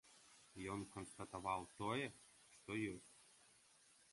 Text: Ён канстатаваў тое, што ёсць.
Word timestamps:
Ён 0.75 0.79
канстатаваў 0.95 1.61
тое, 1.81 2.07
што 2.55 2.79
ёсць. 2.95 3.13